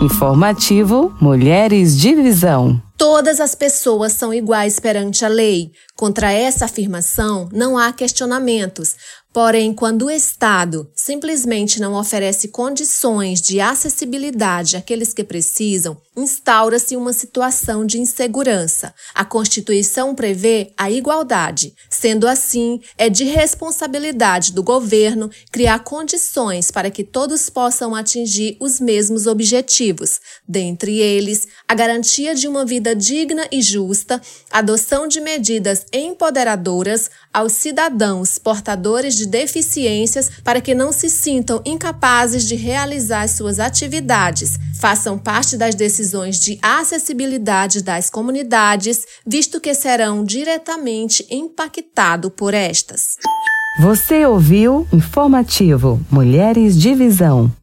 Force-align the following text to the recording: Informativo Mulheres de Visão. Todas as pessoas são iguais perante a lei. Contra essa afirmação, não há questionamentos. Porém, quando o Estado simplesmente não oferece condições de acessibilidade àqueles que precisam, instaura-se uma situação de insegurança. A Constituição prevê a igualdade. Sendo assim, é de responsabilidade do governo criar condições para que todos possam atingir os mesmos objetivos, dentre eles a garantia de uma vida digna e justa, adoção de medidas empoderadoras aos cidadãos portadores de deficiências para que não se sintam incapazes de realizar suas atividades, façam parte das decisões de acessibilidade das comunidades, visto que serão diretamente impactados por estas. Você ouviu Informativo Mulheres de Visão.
Informativo 0.00 1.12
Mulheres 1.20 1.96
de 1.98 2.14
Visão. 2.14 2.80
Todas 2.96 3.40
as 3.40 3.56
pessoas 3.56 4.12
são 4.12 4.32
iguais 4.32 4.78
perante 4.78 5.24
a 5.24 5.28
lei. 5.28 5.72
Contra 5.96 6.30
essa 6.30 6.66
afirmação, 6.66 7.48
não 7.52 7.76
há 7.76 7.92
questionamentos. 7.92 8.94
Porém, 9.38 9.72
quando 9.72 10.06
o 10.06 10.10
Estado 10.10 10.90
simplesmente 10.96 11.80
não 11.80 11.94
oferece 11.94 12.48
condições 12.48 13.40
de 13.40 13.60
acessibilidade 13.60 14.76
àqueles 14.76 15.14
que 15.14 15.22
precisam, 15.22 15.96
instaura-se 16.16 16.96
uma 16.96 17.12
situação 17.12 17.86
de 17.86 18.00
insegurança. 18.00 18.92
A 19.14 19.24
Constituição 19.24 20.12
prevê 20.12 20.72
a 20.76 20.90
igualdade. 20.90 21.72
Sendo 21.88 22.26
assim, 22.26 22.80
é 22.96 23.08
de 23.08 23.22
responsabilidade 23.22 24.52
do 24.52 24.60
governo 24.60 25.30
criar 25.52 25.84
condições 25.84 26.72
para 26.72 26.90
que 26.90 27.04
todos 27.04 27.48
possam 27.48 27.94
atingir 27.94 28.56
os 28.58 28.80
mesmos 28.80 29.28
objetivos, 29.28 30.20
dentre 30.48 30.98
eles 30.98 31.46
a 31.68 31.76
garantia 31.76 32.34
de 32.34 32.48
uma 32.48 32.64
vida 32.64 32.92
digna 32.92 33.46
e 33.52 33.62
justa, 33.62 34.20
adoção 34.50 35.06
de 35.06 35.20
medidas 35.20 35.86
empoderadoras 35.92 37.08
aos 37.32 37.52
cidadãos 37.52 38.36
portadores 38.36 39.14
de 39.14 39.27
deficiências 39.28 40.28
para 40.42 40.60
que 40.60 40.74
não 40.74 40.90
se 40.90 41.08
sintam 41.08 41.62
incapazes 41.64 42.44
de 42.44 42.56
realizar 42.56 43.28
suas 43.28 43.60
atividades, 43.60 44.58
façam 44.80 45.16
parte 45.16 45.56
das 45.56 45.76
decisões 45.76 46.40
de 46.40 46.58
acessibilidade 46.60 47.82
das 47.82 48.10
comunidades, 48.10 49.04
visto 49.24 49.60
que 49.60 49.74
serão 49.74 50.24
diretamente 50.24 51.24
impactados 51.30 52.32
por 52.36 52.54
estas. 52.54 53.16
Você 53.80 54.26
ouviu 54.26 54.88
Informativo 54.92 56.00
Mulheres 56.10 56.76
de 56.76 56.96
Visão. 56.96 57.52